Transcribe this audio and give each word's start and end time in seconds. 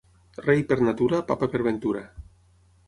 Rei 0.47 0.63
per 0.71 0.79
natura, 0.87 1.21
papa 1.29 1.51
per 1.53 1.63
ventura. 1.69 2.03